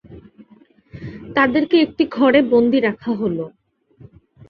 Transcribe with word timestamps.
তাদেরকে 1.35 1.75
একটি 1.79 2.03
ঘরে 2.11 2.39
বন্দী 2.51 2.79
রাখা 2.79 3.11
হলো। 3.13 3.45